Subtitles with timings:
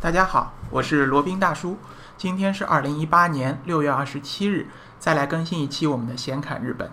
[0.00, 1.76] 大家好，我是罗宾大叔。
[2.16, 4.68] 今天是二零一八年六月二十七日，
[5.00, 6.88] 再来更新一期我们的闲侃日本。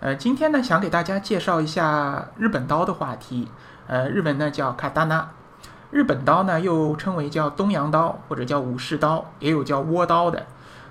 [0.00, 3.48] 呃，今天呢，想给大家介绍一下日本刀的话题。
[3.86, 5.30] 呃，日文呢叫卡达纳，
[5.90, 10.44] 日本刀呢又称为叫东洋刀或者叫武士刀，也有叫倭刀的。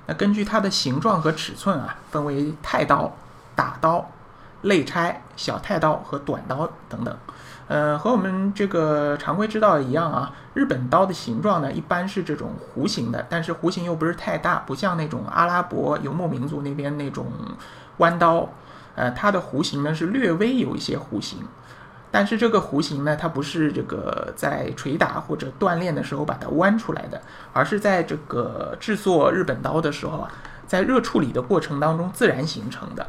[0.07, 3.15] 那根据它的形状和尺寸啊，分为太刀、
[3.55, 4.09] 打刀、
[4.63, 7.15] 肋拆、小太刀和短刀等等。
[7.71, 17.27] 呃，和我们这个常规知道的一样啊，日本刀的形状呢，一般是这种弧形的，但是弧形又不是太大，不像那种阿拉伯游牧民族那边那种
[17.99, 18.49] 弯刀，
[18.95, 21.39] 呃，它的弧形呢是略微有一些弧形，
[22.11, 27.21] 但是这个弧形呢，它不是这个在捶打或者锻炼的时候把它弯出来的，
[27.53, 30.29] 而是在这个制作日本刀的时候啊，
[30.67, 33.07] 在热处理的过程当中自然形成的。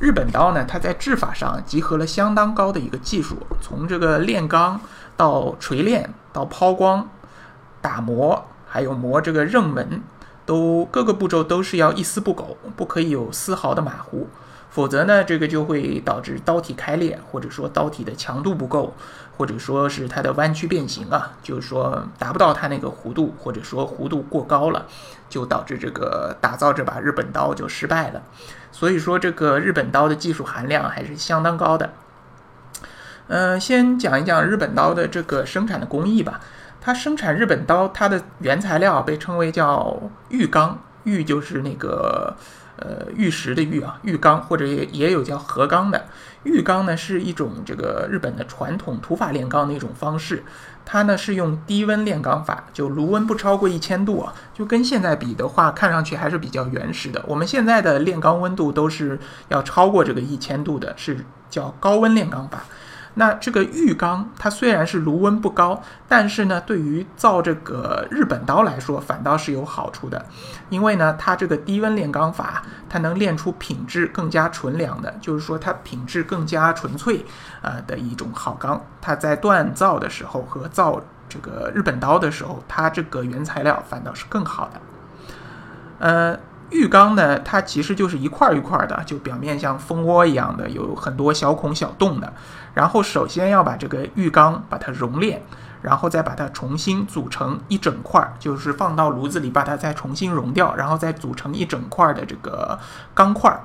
[0.00, 4.80] 日本刀呢，它在制法上集合了相当高的一个技术，从这个炼钢
[5.14, 7.06] 到锤炼到抛光、
[7.82, 10.00] 打磨，还有磨这个刃纹，
[10.46, 14.26] 都各个步骤都是要一丝不苟，不可以有丝毫的马虎，
[14.70, 18.94] 否则呢，这个就会导致刀体开裂，或者说刀体的强度不够，
[19.36, 24.86] 或者说是它的弯曲变形啊，就是说达不到它那个弧度，或者说弧度过高了，
[25.28, 28.22] 就导致这个打造这把日本刀就失败了。
[28.70, 31.90] 所以说，这个日本刀的技术含量还是相当高的。
[33.26, 36.40] 嗯，先讲一讲日本刀的这个生产的工艺吧。
[36.80, 42.34] 它生产日本刀，它的原材料被称为叫玉钢，玉就是那个
[42.80, 46.06] 呃玉石的玉啊，玉钢或者也也有叫和钢的。
[46.42, 50.42] 玉钢呢是一种这个日本的传统土法炼钢的一种方式。
[50.84, 57.22] 它呢是用低温炼钢法，就炉温不超过一千度啊，就跟现在比的话，看上去还是比较原始的。
[57.28, 59.16] 我们现在的炼钢温度都是
[59.48, 62.64] 要超过这个一千度的，是叫高温炼钢法。
[63.14, 70.24] 那这个玉钢，它虽然是炉温不高，但是呢，对于造这个日本刀来说，反倒是有好处的，
[70.68, 77.24] 因为呢，它这个低温炼钢法，它能炼出品质更加纯良的，就是说它品质更加纯粹
[77.60, 78.80] 啊的一种好钢。
[79.00, 84.80] 它在锻造的时候和造这个日本刀的时候，它这个原材料反倒是更好的。
[85.98, 86.38] 呃。
[86.70, 92.32] 浴缸呢，它其实就是一块一块的，就表面像蜂窝一样的，有很多小孔小洞的。
[92.74, 95.42] 然后首先要把这个浴缸把它熔炼，
[95.82, 102.78] 然后再把它重新组成一整块，就是放到炉子里把它再重新熔掉，然后再组成一整块的这个
[103.14, 103.60] 钢块。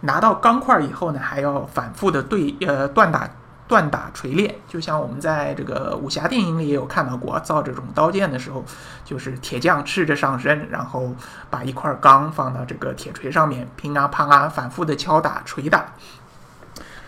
[0.00, 3.28] 拿到钢块以后呢，还要反复的对呃锻打。
[3.68, 8.64] 锻打锤炼，就像我们在这个武侠电影里也有看到过，造这种刀剑的时候，
[9.04, 11.14] 就是铁匠赤着上身，然后
[11.50, 15.92] 把一块钢放到这个铁锤上面，乒啊乓啊，反复的敲打锤打。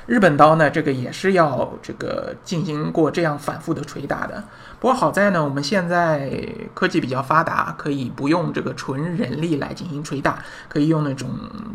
[0.07, 4.43] 日本刀呢，这个也是要这个进行过这样反复的捶打的。
[4.81, 6.31] 不过好在呢，我们现在
[6.73, 11.29] 科技比较发达，可以不用这个纯人力来进行捶打，可以用那种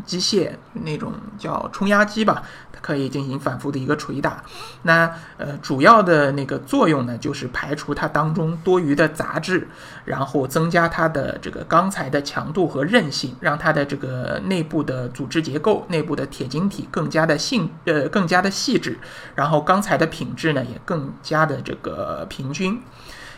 [0.05, 2.41] 机械，那种叫冲压机吧，
[2.73, 4.43] 它可以进行反复的一个捶打。
[4.81, 9.67] 那呃，主要的那个作用呢，就是排除它当中多余的杂质，
[10.03, 18.25] 然后增加它的这个钢材的强度和韧性，让它的这个内部的组织结构、内部的铁晶体更加的性呃更。
[18.25, 18.97] 加的细致，
[19.35, 22.81] 然后钢材的品质呢也更加的这个平均。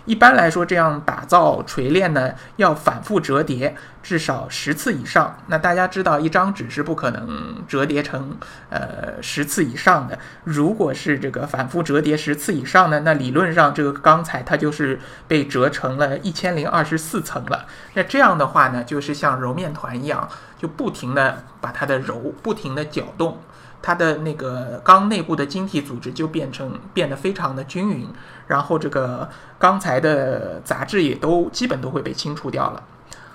[0.05, 5.37] 一般来说，这样打造锤炼呢，要反复折叠至少十次以上。
[5.47, 8.37] 那大家知道，一张纸是不可能折叠成
[8.69, 10.17] 呃十次以上的。
[10.45, 17.65] 如果是这个反复折叠十次以上呢，那理论上这个钢材它就是被折成了一千零二十四层了。
[17.95, 23.37] 那这样的话呢，就是像揉面团一样，就不停的把它的揉，不停的搅动。
[23.79, 28.09] 它的那个钢内部的晶体组织就变成变得非常的均匀，
[28.47, 29.29] 然后这个
[29.59, 32.83] 钢材的杂质也都基本都会被清除掉了。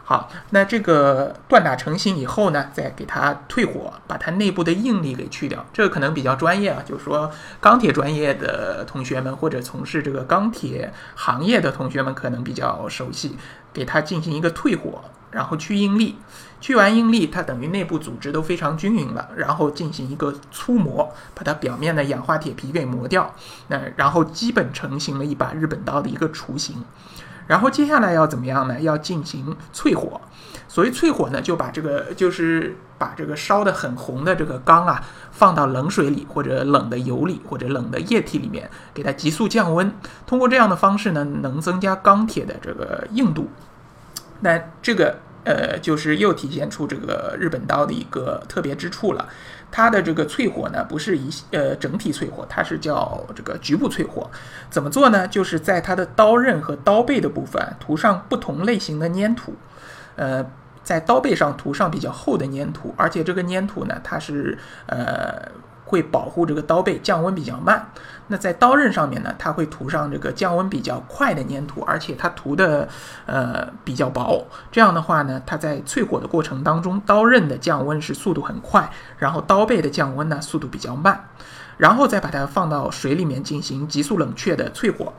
[0.05, 5.65] 好，那这个锻打成型以后呢，再给它退火，把它内部的应力给去掉。
[5.73, 7.31] 这个可能比较专业啊，就是说
[7.61, 13.39] 钢铁专业的同学们或者从事这个钢铁行业的同学们可能比较熟悉，
[13.73, 15.03] 给它进行一个退火。
[15.33, 16.17] 然后去应力，
[16.61, 23.35] 去完应力，它等于内部组织都非常均匀了，然后进行一个粗磨，把它表面的氧化铁皮给磨掉，
[23.69, 26.85] 那然后基本成型了一把日本刀的一个雏形。
[27.49, 28.81] 然后接下来要怎么样呢？
[28.81, 30.21] 要进行淬火。
[30.69, 35.03] 所谓淬火呢，就把这个就是把这个烧得很红的这个钢啊，
[35.33, 39.93] 放到冷水里或者冷的油里或者冷的液体里面，给它急速降温。
[40.25, 43.51] 通过这样的方式呢，能增加钢铁的这个硬度。
[44.43, 49.29] 那这个呃，就是又体现出这个日本刀的一个特别之处了。
[49.71, 54.31] 它的这个淬火呢，不是一呃整体淬火，它是叫这个局部淬火。
[54.69, 55.27] 怎么做呢？
[55.27, 59.55] 就是在它的刀刃和刀背的部分涂上不同类型的粘土，
[60.17, 60.45] 呃，
[60.85, 65.51] 在刀背上涂上比较厚的粘土，而且这个粘土呢，它是呃。
[65.93, 67.87] 会保护这个刀背降温比较慢。
[68.29, 72.89] 那在刀刃上面呢，它会涂上这个降温比较快的粘土，而且它涂的
[73.27, 74.47] 呃比较薄。
[74.71, 81.29] 这样的话呢，它在淬火的过程当中，刀刃的降温是速度很快，然后刀背的降温呢速度比较慢。
[81.77, 85.13] 然后再把它放到水里面进行急速冷却的淬火。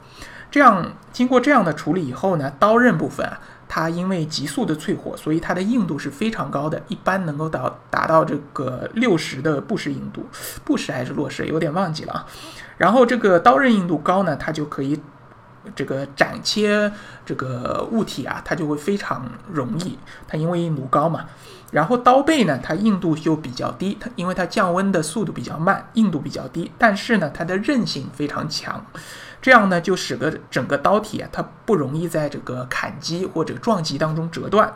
[0.49, 3.31] 这样经过这样的处理以后呢，刀刃部分。
[3.75, 10.23] 它因为急速的淬火，所以它的硬度是非常高的，一般能够到达到这个六十的布氏硬度，
[10.63, 12.27] 布氏还是洛氏，有点忘记了啊。
[12.77, 15.01] 然后这个刀刃硬度高呢，它就可以
[15.75, 16.91] 这个斩切
[17.25, 19.97] 这个物体啊，它就会非常容易。
[20.27, 21.25] 它因为硬度高嘛。
[21.71, 28.85] 然后刀背呢，它硬度就比较低，它因为它降温的速度比较慢，硬度比较低，但是呢，它的韧性非常强。
[29.41, 34.71] 这样呢，就使得整个刀体啊，它不容易在这个砍击或者撞击当中折断。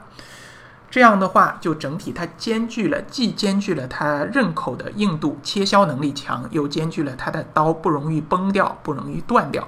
[0.89, 9.67] 这样的话，就整体它兼具了，既兼具了它刃口的硬度，切削能力强，又兼具了它的刀不容易崩掉，不容易断掉。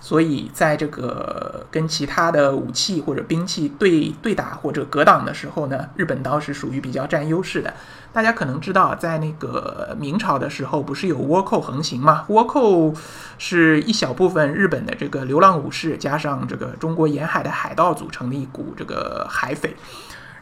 [0.00, 7.74] 所以，在这个跟其他的武器或者兵器对对打或者格挡的时候呢，日本刀是属于比较占优势的。
[8.12, 12.24] 大家可能知道，在那个明朝的时候，不是有倭寇横行嘛？
[12.28, 12.92] 倭寇
[13.38, 19.76] 是一小部分日本的这个流浪武士，加上这个中国沿海的海盗组成的一股这个海匪。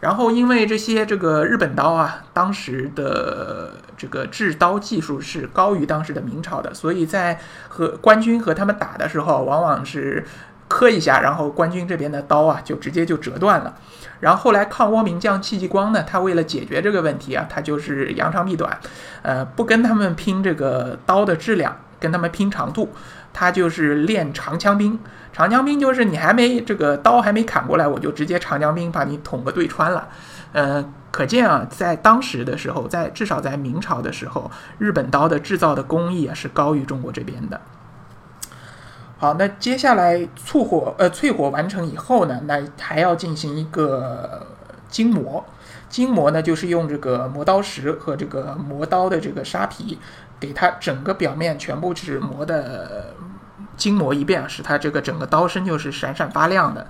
[0.00, 10.25] 然后，因为这些这个日本刀啊，当时的这个制刀技术是高于当时的明朝的，所以在和官军和他们打的时候，往往是
[10.69, 13.75] 磕一下，然后官军这边的刀啊就直接就折断了。
[14.21, 18.79] 然后后来抗倭名将戚继光呢，他为了解决这个问题啊，他就是扬长避短，
[19.23, 22.93] 呃，不跟他们拼这个刀的质量，跟他们拼长度，
[23.33, 24.99] 他就是练长枪兵。
[25.33, 30.09] 长枪兵就是你还没这个刀还没砍过来，我就直接长枪兵把你捅个对穿了。
[30.53, 37.61] 呃，可见啊，在当时的时候，在至少在明朝的时候，日本刀的制造的工艺啊是高于中国这边的。
[39.19, 40.17] 好，那接下来
[40.47, 44.47] 淬火呃淬火完成以后呢，那还要进行一个
[44.89, 45.45] 精磨。
[45.89, 49.99] 精磨呢，就是用这个磨刀石和这个磨刀的这个沙皮，
[50.40, 53.14] 给它整个表面全部是磨的。
[53.76, 56.85] 精磨一遍，使它这个整个刀身就是闪闪发亮的。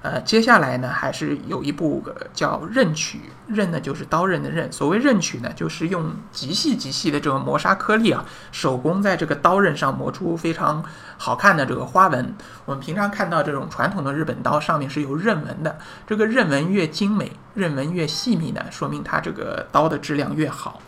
[0.00, 2.02] 呃，接下来呢，还是有一步
[2.32, 4.72] 叫刃取，刃呢就是刀刃的刃。
[4.72, 10.82] 所谓刃取呢，就是用极细极细的这个磨砂颗粒啊，手工在这个刀刃上磨出非常
[11.18, 12.34] 好看的这个花纹。
[12.64, 15.76] 我们平常看到这种传统的日本刀上面是有刃纹的，
[16.06, 20.80] 这个刃纹越精美，刃纹越细密呢，说明它这个刀的质量越好。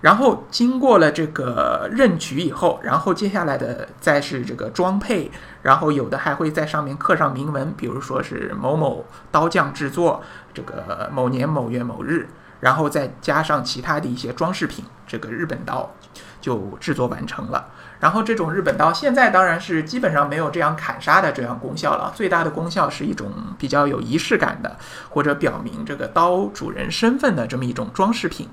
[0.00, 5.30] 然后经过了这个刃取以后，然后接下来的再是这个装配，
[5.62, 10.22] 然后有的还会在上面刻上铭文，比如说是某某刀匠制作，
[10.54, 12.28] 这个某年某月某日，
[12.60, 15.94] 然后再加上其他的一些装饰品，这个日本刀
[16.40, 17.68] 就制作完成了。
[17.98, 24.78] 然后这种日本刀现在当然是基本上没有这样砍杀的这样功效了，最大的功效是一种比较有仪式感的，
[25.10, 28.48] 或者表明这个刀主人身份的这么一种装饰品。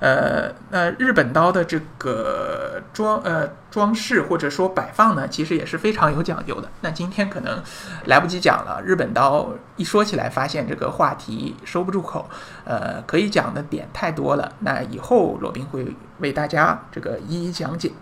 [0.00, 6.68] 呃，那日本刀的这个装呃装饰或者说摆放呢，其实也是非常有讲究的。
[6.80, 7.62] 那今天可能
[8.06, 12.28] 来不及讲了，日本刀一说起来，发现这个话题收不住口，
[12.64, 14.50] 呃，可以讲的点太多了。
[14.60, 17.92] 那以后罗宾会为大家这个一一讲解。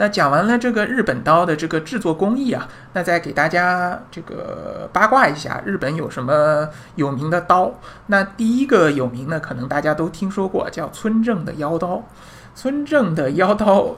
[0.00, 7.74] 那讲完了这个日本刀的这个制作工艺啊，那再给大家这个八卦一下，日本有什么有名的刀？
[8.06, 12.04] 那第一个有名的，可能大家都听说过，叫村正的腰刀。
[12.54, 13.96] 村正的腰刀，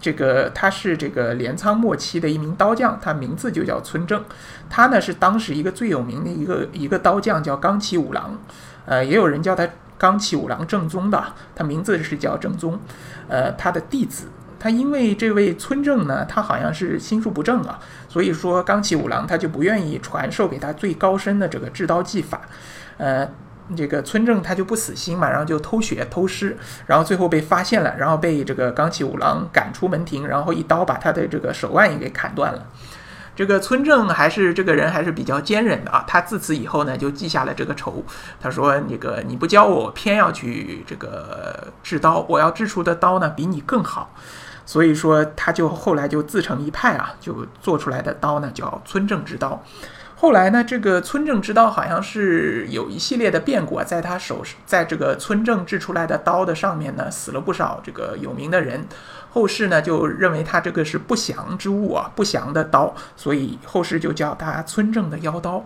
[0.00, 4.24] 这个他是这个镰仓末期的一名刀匠，他名字就叫村正。
[4.68, 8.36] 他呢是当时一个最有名的一个一个刀匠，叫冈崎五郎。
[8.84, 11.22] 呃，也有人叫他冈崎五郎正宗的，
[11.54, 12.80] 他名字是叫正宗。
[13.28, 14.26] 呃，他的弟子。
[14.58, 22.40] 他因为这位村正呢，他好像是心术不正啊，所以说刚起五郎他就不愿意传授给他最高深的这个制刀技法，
[22.96, 23.28] 呃，
[23.76, 32.66] 这个村正他就不死心嘛，然后就偷学偷师，然后最后被发现了，然后被这个刚起五郎赶出门庭，然后一刀把他的这个手腕也给砍断了。
[33.34, 38.02] 这个村正还是这个人还是比较坚忍的啊，他自此以后呢就记下了这个仇，
[38.40, 44.10] 他说那个你不教我，偏要去这个制刀，我要制出的刀呢比你更好。
[44.66, 49.62] 所以说，他就后来就自成一派啊，就做出来的刀呢叫村正之刀。
[50.18, 58.86] 后来呢，这个村正之刀好像是有一系列的变故，在他手，在这个村正制出来的刀的上面呢，死了不少这个有名的人。
[59.30, 65.62] 后世呢就认为他这个是不祥之物啊，不祥的刀，所以后世就叫他村正的妖刀。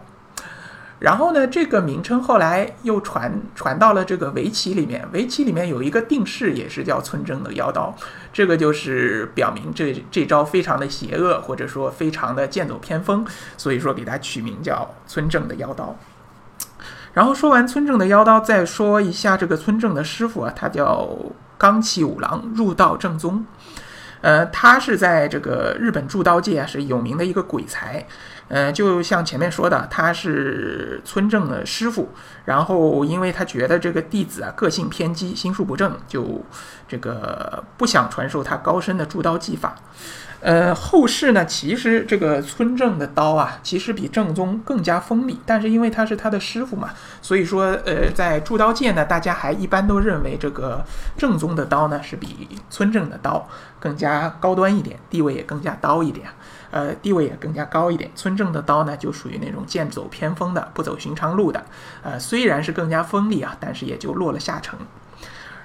[1.00, 7.96] 然后呢，这个名称后来又传传到了这个围棋里面，围棋里面有一个定式也是叫村正的妖刀，
[8.32, 13.26] 这个就是表明这这招非常的邪恶，或者说非常的剑走偏锋，
[13.56, 15.96] 所以说给它取名叫村正的妖刀。
[17.14, 21.08] 然后说完村正的妖刀，再说一下这个村正的师傅啊，他叫
[21.56, 23.44] 冈崎五郎入道正宗。
[24.20, 28.06] 呃，他是在这个日本铸刀界啊是有名的一个鬼才，
[28.50, 32.08] 呃，就像前面说的，他是村正的师傅，
[32.44, 36.44] 然后因为他觉得这个弟子啊个性偏激，心术不正，就
[36.88, 39.76] 这个不想传授他高深的铸刀技法。
[40.40, 46.88] 呃，后世呢，其实这个村正的刀啊，其实比正宗更加锋利，但是因为他是他的师傅嘛，
[47.20, 50.82] 所以说，呃，在铸刀界呢，大家还一般都认为这个
[51.16, 53.46] 正宗的刀呢是比村正的刀
[53.78, 56.26] 更加高端一点，地位也更加高一点，
[56.70, 58.10] 呃，地位也更加高一点。
[58.14, 61.64] 村正的刀呢，就属于那种剑走偏锋的，不走寻常路的，
[62.02, 64.78] 呃，虽然是更加锋利啊，但是也就落了下乘。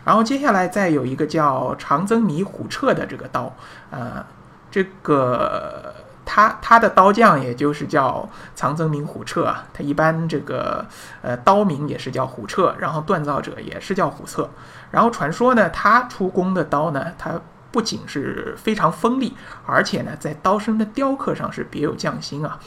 [0.04, 3.54] 然后接下来再有一个叫长增弥虎彻的这个刀，
[3.92, 4.26] 呃。
[4.72, 5.96] 这个
[6.26, 10.86] 他他的刀匠也就是叫藏增明虎彻啊，他一般这个
[11.22, 14.50] 呃刀名也是叫虎彻，然后锻造者也是叫虎彻，
[14.92, 17.40] 然后传说呢，他出工的刀呢，他
[17.76, 22.58] 不仅是非常锋利，而且呢，在刀身的雕刻上是别有匠心啊。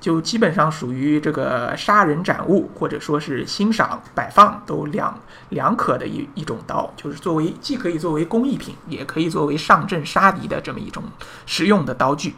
[0.00, 5.18] 就基本上属于这个杀人斩物，或者说是欣赏摆放都两
[5.50, 11.02] 两可的一一种刀，就是作为既可以作为工艺品，也可以作为上阵杀敌的这么一种
[11.44, 12.34] 实用的刀具。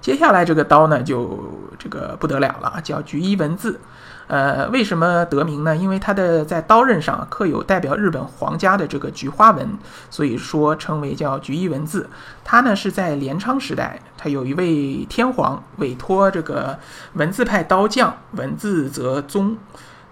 [0.00, 3.78] 接下来这个刀呢，就这个不得了了，叫菊衣文字。
[4.28, 5.76] 呃，为什么得名呢？
[5.76, 9.78] 因为它的在刀刃上刻有代表日本皇家的这个菊花纹，
[10.10, 12.08] 所以说称为叫菊衣文字。
[12.44, 16.78] 它呢是在镰仓时代，它有一位天皇委托这个
[17.14, 19.56] 文字派刀匠文字则宗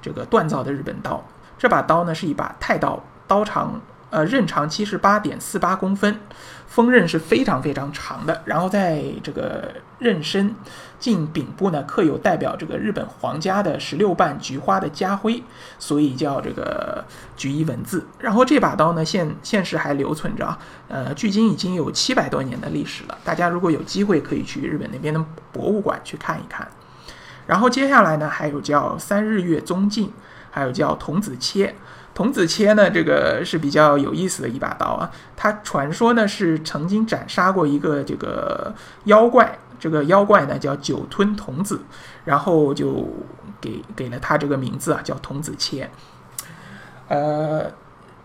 [0.00, 1.24] 这个锻造的日本刀。
[1.58, 3.80] 这把刀呢是一把太刀，刀长。
[4.14, 6.16] 呃，刃长七十八点四八公分，
[6.68, 8.42] 锋刃是非常非常长的。
[8.44, 9.68] 然后在这个
[9.98, 10.54] 刃身
[11.00, 15.42] 近柄部呢，刻有代表这个日本皇家的十六瓣菊花的家徽，
[15.80, 17.04] 所以叫这个
[17.36, 18.06] 菊衣文字。
[18.20, 23.18] 然后这把刀呢，现现实还留存着啊，呃，距今已经有七百多年的历史了。
[23.24, 26.68] 大家如果有机会，可以去日本那边的博物馆去看一看。
[27.48, 30.12] 然后接下来呢，还有叫三日月宗镜，
[30.52, 31.74] 还有叫童子切。
[32.14, 35.10] 童子切呢，这个是比较有意思的一把刀啊。
[35.36, 38.72] 它传说呢是曾经斩杀过一个这个
[39.04, 41.82] 妖怪，这个妖怪呢叫酒吞童子，
[42.24, 43.08] 然后就
[43.60, 45.90] 给给了他这个名字啊，叫童子切。
[47.08, 47.70] 呃。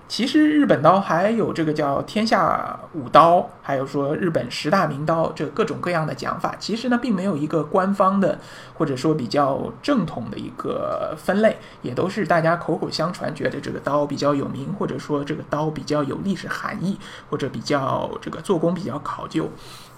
[0.10, 6.56] 其实日本刀还有这个叫天下武刀，还有说日本十大名刀，这各种各样的讲法。
[6.58, 8.40] 其实呢，并没有一个官方的
[8.74, 16.98] 或者说比较正统的一个分类，也都是大家口口相传，觉得这个刀比较有名，或者说这个刀比较有历史含义，
[17.30, 19.48] 或者比较这个做工比较考究，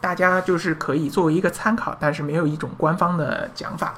[0.01, 3.93] 大家就是可以作为一个参考，但是没有一种官方的讲法。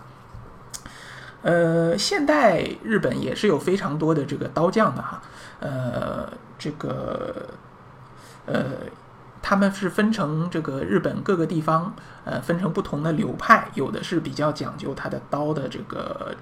[1.43, 5.21] 呃，现代日本也是有非常多的这个刀匠的哈。
[5.59, 7.47] 呃，这个，
[8.45, 8.63] 呃，
[9.41, 11.93] 他们是分成这个日本各个地方，
[12.25, 16.35] 呃，分成不同的流派，有的是比较讲究他的刀的这个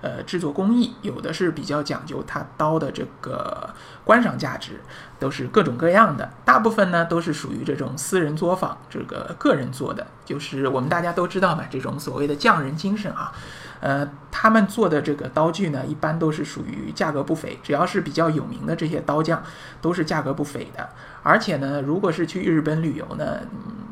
[0.00, 3.68] 呃制作工艺，有的是比较讲究它刀的这个
[4.04, 4.80] 观赏价值，
[5.18, 6.30] 都是各种各样的。
[6.44, 13.32] 大部分呢都是属于这种私人作坊，这个个人做的，就是我们大家都知道嘛，这种所谓的匠人精神啊。
[13.80, 17.56] 呃，他们做的这个刀具呢，一般都是属于价格不菲。
[17.62, 19.40] 只要是比较有名的这些刀匠，
[19.80, 20.88] 都是价格不菲的。
[21.22, 23.38] 而且呢，如果是去日本旅游呢，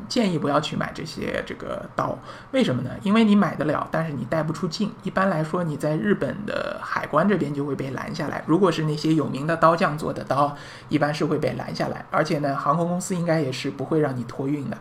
[0.07, 2.17] 建议不要去买这些这个刀。
[2.51, 2.91] 为什么呢？
[3.03, 4.91] 因为你买得了，但是你带不出境。
[5.03, 8.43] 一般来说，你在日本的海关这边就会被拦下来。
[8.45, 10.55] 如果是那些有名的刀匠做的刀，
[10.89, 12.05] 一般是会被拦下来。
[12.11, 14.77] 而且呢，航空公司应该也是不会让你托运的。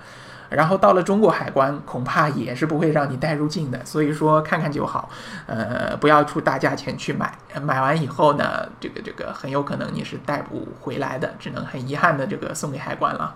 [0.49, 3.85] 然后到了中国海关，恐怕也是不会让你带入境的。
[3.85, 5.11] 所以说看看就好，
[5.47, 7.37] 呃，不要出大价钱去买。
[7.61, 13.35] 买完以后呢，这个这个很有可能你是带不回来的，只能很遗憾的这个送给海关了。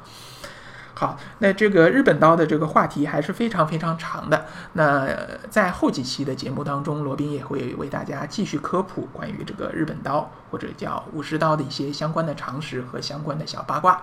[1.00, 4.44] 好，那这个日本刀的这个话题还是非常非常长的。
[4.74, 5.08] 那
[5.48, 14.02] 在后几期的节目当中，罗宾也会为大家继续科普关于这个日本刀或者叫武士刀的一些相关的常识和相关的小八卦。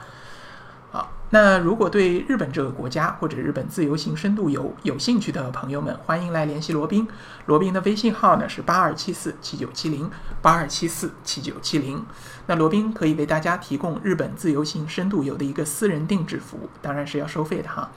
[1.30, 7.06] 那如果对日本这个国家或者日本自由行深度游有兴趣的朋友们，欢迎来联系罗宾。
[7.48, 10.10] 罗宾的微信号呢是八二七四七九七零
[10.42, 12.02] 八二七四七九七零。
[12.46, 17.92] 那罗宾可以为大家提供日本自由行深度游的一个私人定制服务，当然是要收费的哈。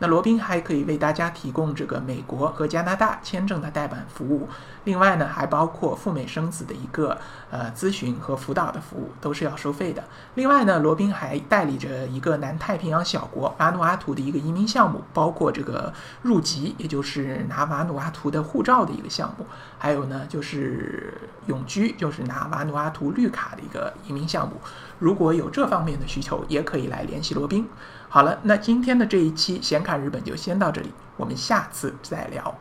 [0.00, 4.48] 那罗宾还可以为大家提供这个美国和加拿大签证的代办服务，
[4.84, 7.18] 另外呢还包括赴美生子的一个
[7.50, 10.04] 呃咨询和辅导的服务，都是要收费的。
[10.36, 19.44] 另外呢，罗宾还代理着一个南太平洋小国瓦努阿图的一个移民项目，包括这个入籍，也就是拿瓦努阿图的护照的一个项目，
[19.78, 21.12] 还有呢就是
[21.46, 24.54] 永居，就是拿瓦努阿图绿卡的一个移民项目。
[25.00, 27.66] 如果有这方面的需求，也可以来联系罗宾。
[28.10, 32.54] 好了，那今天的这一期显卡日本就先到这里，我们下次再聊。